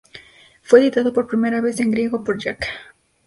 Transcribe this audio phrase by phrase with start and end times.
[0.63, 2.65] Fue editado por primera vez en griego por Jac.